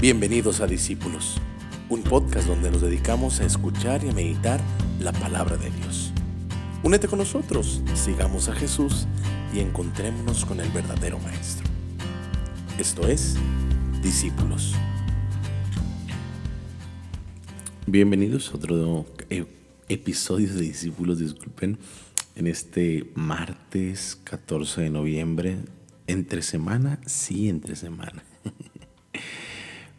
Bienvenidos 0.00 0.60
a 0.60 0.66
Discípulos, 0.66 1.36
un 1.88 2.02
podcast 2.02 2.46
donde 2.46 2.70
nos 2.70 2.82
dedicamos 2.82 3.40
a 3.40 3.46
escuchar 3.46 4.04
y 4.04 4.10
a 4.10 4.12
meditar 4.12 4.60
la 5.00 5.12
palabra 5.12 5.56
de 5.56 5.70
Dios. 5.70 6.12
Únete 6.82 7.08
con 7.08 7.18
nosotros, 7.18 7.80
sigamos 7.94 8.48
a 8.48 8.54
Jesús 8.54 9.06
y 9.54 9.60
encontrémonos 9.60 10.44
con 10.44 10.60
el 10.60 10.68
verdadero 10.70 11.18
Maestro. 11.20 11.66
Esto 12.78 13.08
es 13.08 13.36
Discípulos. 14.02 14.74
Bienvenidos 17.86 18.50
a 18.52 18.56
otro 18.56 19.06
e- 19.30 19.46
episodio 19.88 20.52
de 20.52 20.60
Discípulos, 20.60 21.20
disculpen, 21.20 21.78
en 22.34 22.46
este 22.46 23.10
martes 23.14 24.20
14 24.24 24.82
de 24.82 24.90
noviembre, 24.90 25.56
entre 26.06 26.42
semana, 26.42 27.00
sí, 27.06 27.48
entre 27.48 27.76
semana. 27.76 28.22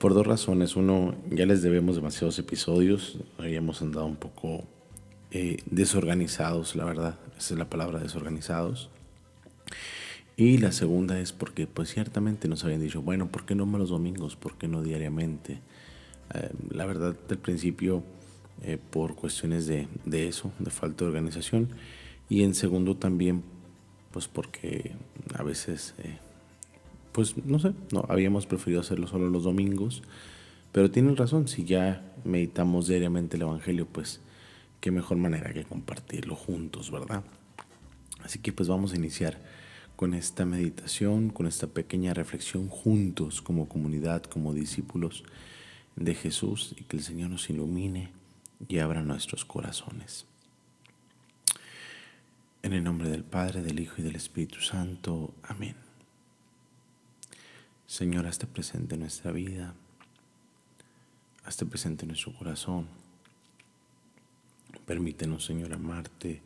Por 0.00 0.14
dos 0.14 0.26
razones. 0.26 0.76
Uno, 0.76 1.14
ya 1.30 1.44
les 1.44 1.60
debemos 1.60 1.94
demasiados 1.94 2.38
episodios. 2.38 3.18
Habíamos 3.36 3.82
andado 3.82 4.06
un 4.06 4.16
poco 4.16 4.64
eh, 5.30 5.58
desorganizados, 5.66 6.74
la 6.74 6.86
verdad. 6.86 7.18
Esa 7.36 7.52
es 7.52 7.58
la 7.58 7.68
palabra, 7.68 7.98
desorganizados. 7.98 8.88
Y 10.38 10.56
la 10.56 10.72
segunda 10.72 11.20
es 11.20 11.32
porque, 11.32 11.66
pues 11.66 11.90
ciertamente 11.90 12.48
nos 12.48 12.64
habían 12.64 12.80
dicho, 12.80 13.02
bueno, 13.02 13.30
¿por 13.30 13.44
qué 13.44 13.54
no 13.54 13.66
los 13.66 13.90
domingos? 13.90 14.36
¿Por 14.36 14.56
qué 14.56 14.68
no 14.68 14.82
diariamente? 14.82 15.60
Eh, 16.32 16.50
la 16.70 16.86
verdad, 16.86 17.14
del 17.28 17.36
principio, 17.36 18.02
eh, 18.62 18.78
por 18.78 19.16
cuestiones 19.16 19.66
de, 19.66 19.86
de, 20.06 20.28
eso, 20.28 20.50
de 20.60 20.70
falta 20.70 21.04
de 21.04 21.10
organización. 21.10 21.68
Y 22.30 22.42
en 22.44 22.54
segundo 22.54 22.96
también, 22.96 23.42
pues 24.12 24.28
porque 24.28 24.92
a 25.34 25.42
veces 25.42 25.94
pues 27.12 27.36
no 27.44 27.58
sé, 27.58 27.72
no, 27.92 28.04
habíamos 28.08 28.46
preferido 28.46 28.80
hacerlo 28.80 29.06
solo 29.06 29.28
los 29.28 29.44
domingos, 29.44 30.02
pero 30.72 30.90
tienen 30.90 31.16
razón, 31.16 31.48
si 31.48 31.64
ya 31.64 32.04
meditamos 32.24 32.86
diariamente 32.86 33.36
el 33.36 33.42
Evangelio, 33.42 33.86
pues 33.86 34.20
qué 34.80 34.90
mejor 34.90 35.18
manera 35.18 35.52
que 35.52 35.64
compartirlo 35.64 36.36
juntos, 36.36 36.90
¿verdad? 36.90 37.24
Así 38.22 38.38
que 38.38 38.52
pues 38.52 38.68
vamos 38.68 38.92
a 38.92 38.96
iniciar 38.96 39.38
con 39.96 40.14
esta 40.14 40.46
meditación, 40.46 41.30
con 41.30 41.46
esta 41.46 41.66
pequeña 41.66 42.14
reflexión 42.14 42.68
juntos 42.68 43.42
como 43.42 43.68
comunidad, 43.68 44.22
como 44.22 44.54
discípulos 44.54 45.24
de 45.96 46.14
Jesús 46.14 46.74
y 46.78 46.84
que 46.84 46.96
el 46.96 47.02
Señor 47.02 47.30
nos 47.30 47.50
ilumine 47.50 48.10
y 48.68 48.78
abra 48.78 49.02
nuestros 49.02 49.44
corazones. 49.44 50.26
En 52.62 52.72
el 52.72 52.84
nombre 52.84 53.08
del 53.10 53.24
Padre, 53.24 53.62
del 53.62 53.80
Hijo 53.80 53.96
y 53.98 54.02
del 54.02 54.16
Espíritu 54.16 54.60
Santo. 54.60 55.34
Amén. 55.42 55.89
Señor, 57.90 58.28
hazte 58.28 58.46
presente 58.46 58.94
en 58.94 59.00
nuestra 59.00 59.32
vida, 59.32 59.74
hazte 61.42 61.66
presente 61.66 62.04
en 62.04 62.10
nuestro 62.10 62.32
corazón. 62.32 62.86
Permítenos, 64.86 65.44
Señor, 65.44 65.74
amarte, 65.74 66.40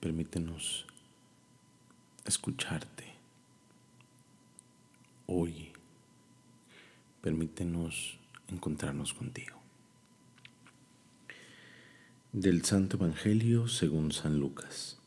permítenos 0.00 0.86
escucharte. 2.24 3.04
Hoy, 5.26 5.72
permítenos 7.20 8.18
encontrarnos 8.48 9.12
contigo. 9.12 9.58
Del 12.32 12.64
Santo 12.64 12.96
Evangelio 12.96 13.68
según 13.68 14.10
San 14.10 14.40
Lucas. 14.40 14.98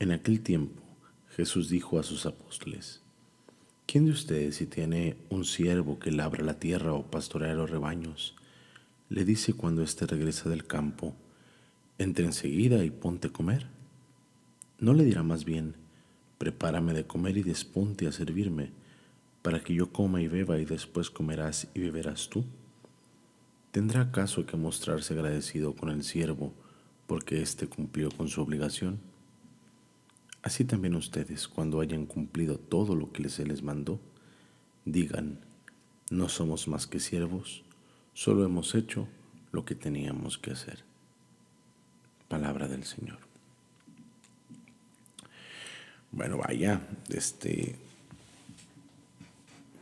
En 0.00 0.12
aquel 0.12 0.42
tiempo 0.42 0.82
Jesús 1.34 1.70
dijo 1.70 1.98
a 1.98 2.02
sus 2.02 2.26
apóstoles, 2.26 3.00
¿Quién 3.90 4.04
de 4.04 4.12
ustedes, 4.12 4.54
si 4.54 4.66
tiene 4.66 5.16
un 5.30 5.44
siervo 5.44 5.98
que 5.98 6.12
labra 6.12 6.44
la 6.44 6.60
tierra 6.60 6.92
o 6.92 7.10
pastorea 7.10 7.54
los 7.54 7.70
rebaños, 7.70 8.36
le 9.08 9.24
dice 9.24 9.52
cuando 9.52 9.82
éste 9.82 10.06
regresa 10.06 10.48
del 10.48 10.64
campo, 10.64 11.16
entre 11.98 12.24
enseguida 12.24 12.84
y 12.84 12.90
ponte 12.90 13.26
a 13.26 13.32
comer? 13.32 13.66
¿No 14.78 14.94
le 14.94 15.02
dirá 15.02 15.24
más 15.24 15.44
bien, 15.44 15.74
prepárame 16.38 16.92
de 16.92 17.04
comer 17.04 17.36
y 17.36 17.42
desponte 17.42 18.06
a 18.06 18.12
servirme, 18.12 18.70
para 19.42 19.58
que 19.58 19.74
yo 19.74 19.90
coma 19.90 20.22
y 20.22 20.28
beba 20.28 20.56
y 20.60 20.66
después 20.66 21.10
comerás 21.10 21.66
y 21.74 21.80
beberás 21.80 22.28
tú? 22.28 22.44
¿Tendrá 23.72 24.02
acaso 24.02 24.46
que 24.46 24.56
mostrarse 24.56 25.14
agradecido 25.14 25.74
con 25.74 25.88
el 25.90 26.04
siervo 26.04 26.52
porque 27.08 27.42
éste 27.42 27.66
cumplió 27.66 28.08
con 28.12 28.28
su 28.28 28.40
obligación? 28.40 29.09
Así 30.42 30.64
también 30.64 30.94
ustedes, 30.94 31.48
cuando 31.48 31.80
hayan 31.80 32.06
cumplido 32.06 32.58
todo 32.58 32.94
lo 32.94 33.12
que 33.12 33.28
se 33.28 33.44
les 33.44 33.62
mandó, 33.62 34.00
digan, 34.84 35.38
no 36.10 36.28
somos 36.28 36.66
más 36.66 36.86
que 36.86 36.98
siervos, 36.98 37.62
solo 38.14 38.44
hemos 38.44 38.74
hecho 38.74 39.06
lo 39.52 39.64
que 39.64 39.74
teníamos 39.74 40.38
que 40.38 40.52
hacer. 40.52 40.82
Palabra 42.28 42.68
del 42.68 42.84
Señor. 42.84 43.18
Bueno, 46.12 46.38
vaya, 46.38 46.80
este, 47.10 47.76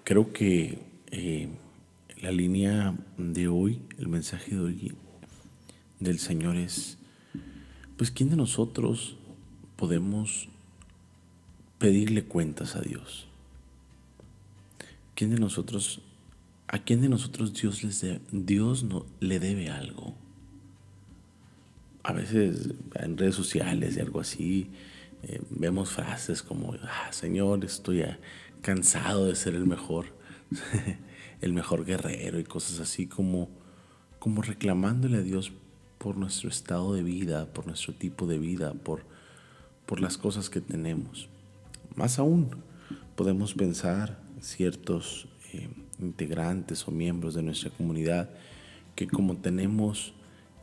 creo 0.02 0.32
que 0.32 0.78
eh, 1.10 1.48
la 2.20 2.32
línea 2.32 2.96
de 3.16 3.48
hoy, 3.48 3.80
el 3.98 4.08
mensaje 4.08 4.56
de 4.56 4.60
hoy 4.60 4.94
del 6.00 6.18
Señor 6.18 6.56
es, 6.56 6.98
pues, 7.96 8.10
¿quién 8.10 8.28
de 8.28 8.36
nosotros 8.36 9.17
podemos 9.78 10.48
pedirle 11.78 12.24
cuentas 12.24 12.74
a 12.74 12.80
Dios? 12.80 13.28
¿Quién 15.14 15.30
de 15.30 15.38
nosotros, 15.38 16.02
a 16.66 16.80
quién 16.80 17.00
de 17.00 17.08
nosotros 17.08 17.54
Dios, 17.54 17.84
les 17.84 18.04
Dios 18.32 18.82
no, 18.82 19.06
le 19.20 19.38
debe 19.38 19.70
algo? 19.70 20.16
A 22.02 22.12
veces 22.12 22.74
en 22.96 23.16
redes 23.16 23.36
sociales 23.36 23.96
y 23.96 24.00
algo 24.00 24.20
así, 24.20 24.70
eh, 25.22 25.40
vemos 25.50 25.90
frases 25.90 26.42
como, 26.42 26.74
ah, 26.82 27.12
Señor, 27.12 27.64
estoy 27.64 28.02
cansado 28.62 29.26
de 29.26 29.36
ser 29.36 29.54
el 29.54 29.66
mejor, 29.66 30.06
el 31.40 31.52
mejor 31.52 31.84
guerrero 31.84 32.40
y 32.40 32.44
cosas 32.44 32.80
así 32.80 33.06
como, 33.06 33.48
como 34.18 34.42
reclamándole 34.42 35.18
a 35.18 35.22
Dios 35.22 35.52
por 35.98 36.16
nuestro 36.16 36.48
estado 36.48 36.94
de 36.94 37.04
vida, 37.04 37.52
por 37.52 37.66
nuestro 37.66 37.94
tipo 37.94 38.26
de 38.26 38.38
vida, 38.38 38.74
por 38.74 39.17
por 39.88 40.00
las 40.02 40.18
cosas 40.18 40.50
que 40.50 40.60
tenemos. 40.60 41.30
Más 41.96 42.18
aún, 42.18 42.50
podemos 43.16 43.54
pensar 43.54 44.20
ciertos 44.38 45.26
eh, 45.54 45.70
integrantes 45.98 46.86
o 46.86 46.90
miembros 46.90 47.32
de 47.32 47.42
nuestra 47.42 47.70
comunidad 47.70 48.28
que 48.94 49.08
como 49.08 49.38
tenemos 49.38 50.12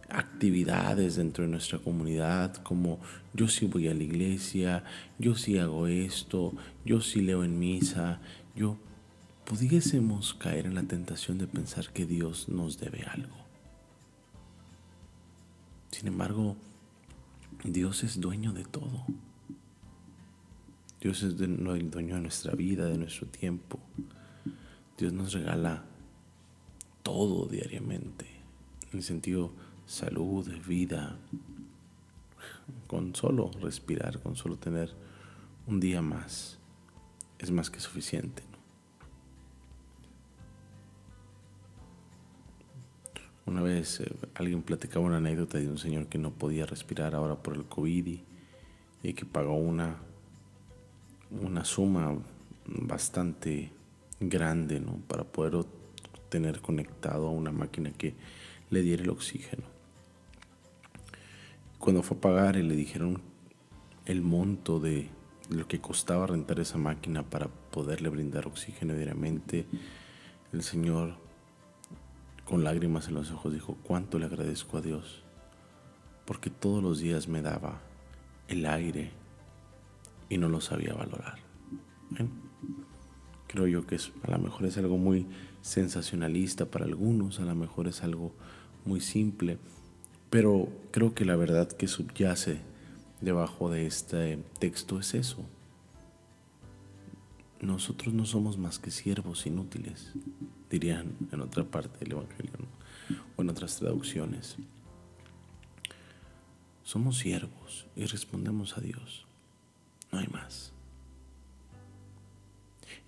actividades 0.10 1.16
dentro 1.16 1.44
de 1.44 1.50
nuestra 1.50 1.80
comunidad, 1.80 2.56
como 2.58 3.00
yo 3.34 3.48
sí 3.48 3.66
voy 3.66 3.88
a 3.88 3.96
la 3.96 4.04
iglesia, 4.04 4.84
yo 5.18 5.34
sí 5.34 5.58
hago 5.58 5.88
esto, 5.88 6.54
yo 6.86 7.02
sí 7.02 7.22
leo 7.22 7.44
en 7.44 7.58
misa, 7.58 8.22
yo 8.56 8.78
pudiésemos 9.46 10.36
caer 10.36 10.68
en 10.68 10.76
la 10.76 10.84
tentación 10.84 11.40
de 11.40 11.48
pensar 11.48 11.90
que 11.90 12.06
Dios 12.06 12.48
nos 12.48 12.78
debe 12.78 13.04
algo. 13.06 13.36
Sin 15.90 16.08
embargo, 16.08 16.58
Dios 17.72 18.04
es 18.04 18.20
dueño 18.20 18.54
de 18.54 18.64
todo. 18.64 19.06
Dios 21.02 21.24
es 21.24 21.40
el 21.40 21.90
dueño 21.90 22.16
de 22.16 22.22
nuestra 22.22 22.54
vida, 22.54 22.86
de 22.86 22.98
nuestro 22.98 23.28
tiempo. 23.28 23.80
Dios 24.98 25.14
nos 25.14 25.34
regala 25.34 25.84
todo 27.04 27.48
diariamente, 27.48 28.26
en 28.92 29.00
el 29.00 29.04
sentido 29.04 29.52
salud, 29.86 30.48
vida, 30.68 31.18
con 32.88 33.14
solo 33.16 33.52
respirar, 33.62 34.22
con 34.22 34.36
solo 34.36 34.58
tener 34.58 34.92
un 35.68 35.80
día 35.80 36.02
más, 36.02 36.60
es 37.40 37.52
más 37.52 37.70
que 37.70 37.80
suficiente. 37.80 38.44
Una 43.46 43.62
vez 43.62 44.00
eh, 44.00 44.12
alguien 44.34 44.64
platicaba 44.64 45.06
una 45.06 45.18
anécdota 45.18 45.60
de 45.60 45.70
un 45.70 45.78
señor 45.78 46.08
que 46.08 46.18
no 46.18 46.32
podía 46.32 46.66
respirar 46.66 47.14
ahora 47.14 47.36
por 47.36 47.56
el 47.56 47.66
COVID 47.66 48.20
y, 49.04 49.14
que 49.14 49.26
pagó 49.26 49.56
una, 49.56 49.98
una 51.30 51.64
suma 51.64 52.18
bastante 52.66 53.72
grande 54.20 54.80
¿no? 54.80 54.98
para 55.08 55.24
poder 55.24 55.64
tener 56.30 56.60
conectado 56.60 57.28
a 57.28 57.32
una 57.32 57.52
máquina 57.52 57.92
que 57.92 58.16
le 58.72 58.82
diera 58.82 59.04
el 59.04 59.10
oxígeno. 59.12 59.64
Cuando 61.78 62.02
fue 62.02 62.18
a 62.18 62.22
pagar 62.22 62.56
y 62.56 62.64
le 62.64 62.76
dijeron 62.76 63.22
el 64.06 64.24
monto 64.24 64.80
de 64.80 65.10
lo 65.50 65.68
que 65.68 65.80
costaba 65.80 66.26
rentar 66.26 66.60
esa 66.60 66.80
máquina 66.80 67.22
para 67.22 67.48
poderle 67.48 68.10
brindar 68.10 68.48
oxígeno 68.48 68.96
diariamente, 68.96 69.68
el 70.52 70.64
señor 70.64 71.25
con 72.46 72.64
lágrimas 72.64 73.08
en 73.08 73.16
los 73.16 73.32
ojos 73.32 73.52
dijo, 73.52 73.78
cuánto 73.84 74.20
le 74.20 74.26
agradezco 74.26 74.78
a 74.78 74.82
Dios, 74.82 75.24
porque 76.26 76.50
todos 76.50 76.82
los 76.82 77.00
días 77.00 77.28
me 77.28 77.42
daba 77.42 77.82
el 78.48 78.66
aire 78.66 79.12
y 80.30 80.38
no 80.38 80.48
lo 80.48 80.62
sabía 80.62 80.94
valorar. 80.94 81.40
Creo 83.48 83.68
yo 83.68 83.88
que 83.88 83.96
es, 83.96 84.12
a 84.24 84.32
lo 84.32 84.40
mejor 84.40 84.66
es 84.66 84.78
algo 84.78 84.98
muy 84.98 85.28
sensacionalista 85.62 86.66
para 86.66 86.86
algunos, 86.86 87.40
a 87.40 87.46
lo 87.46 87.56
mejor 87.56 87.88
es 87.88 88.04
algo 88.04 88.34
muy 88.86 89.02
simple, 89.02 89.58
pero 90.30 90.70
creo 90.92 91.14
que 91.14 91.26
la 91.26 91.36
verdad 91.36 91.68
que 91.68 91.88
subyace 91.88 92.60
debajo 93.22 93.72
de 93.72 93.88
este 93.88 94.38
texto 94.60 95.00
es 95.00 95.14
eso. 95.16 95.46
Nosotros 97.66 98.14
no 98.14 98.26
somos 98.26 98.60
más 98.60 98.78
que 98.78 98.92
siervos 98.92 99.48
inútiles, 99.48 100.14
dirían 100.70 101.16
en 101.32 101.42
otra 101.42 101.64
parte 101.64 101.98
del 101.98 102.12
Evangelio 102.12 102.54
o 103.36 103.42
en 103.42 103.50
otras 103.50 103.78
traducciones. 103.78 104.56
Somos 106.84 107.18
siervos 107.18 107.88
y 107.96 108.06
respondemos 108.06 108.78
a 108.78 108.82
Dios. 108.82 109.26
No 110.12 110.20
hay 110.20 110.28
más. 110.28 110.74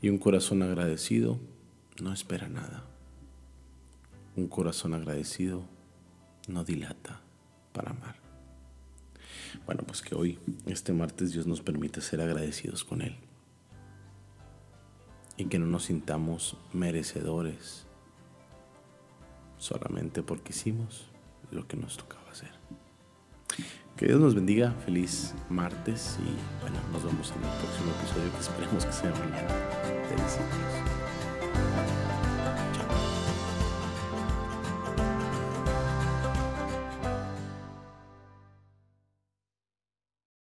Y 0.01 0.09
un 0.09 0.17
corazón 0.17 0.63
agradecido 0.63 1.39
no 2.01 2.11
espera 2.11 2.49
nada. 2.49 2.83
Un 4.35 4.47
corazón 4.47 4.95
agradecido 4.95 5.65
no 6.47 6.63
dilata 6.63 7.21
para 7.73 7.91
amar. 7.91 8.15
Bueno, 9.67 9.83
pues 9.85 10.01
que 10.01 10.15
hoy, 10.15 10.39
este 10.65 10.93
martes, 10.93 11.31
Dios 11.31 11.45
nos 11.45 11.61
permite 11.61 12.01
ser 12.01 12.21
agradecidos 12.21 12.83
con 12.83 13.03
Él. 13.03 13.26
Y 15.37 15.45
que 15.45 15.59
no 15.59 15.67
nos 15.67 15.85
sintamos 15.85 16.57
merecedores 16.73 17.85
solamente 19.57 20.23
porque 20.23 20.51
hicimos 20.51 21.07
lo 21.51 21.67
que 21.67 21.77
nos 21.77 21.97
tocaba 21.97 22.29
hacer. 22.31 22.51
Que 23.95 24.07
Dios 24.07 24.19
nos 24.19 24.35
bendiga, 24.35 24.71
feliz 24.85 25.33
martes 25.49 26.17
y 26.21 26.61
bueno, 26.61 26.77
nos 26.91 27.03
vemos 27.03 27.31
en 27.31 27.43
el 27.43 27.57
próximo 27.59 27.91
episodio 27.99 28.31
que 28.31 28.39
esperemos 28.39 28.85
que 28.85 28.91
sea 28.93 29.11
mañana. 29.11 29.49
Felicidades. 30.09 30.86